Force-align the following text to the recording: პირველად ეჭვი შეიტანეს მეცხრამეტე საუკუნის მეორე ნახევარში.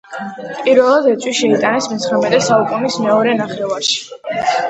პირველად 0.67 1.09
ეჭვი 1.09 1.33
შეიტანეს 1.39 1.89
მეცხრამეტე 1.91 2.41
საუკუნის 2.47 2.97
მეორე 3.05 3.37
ნახევარში. 3.43 4.01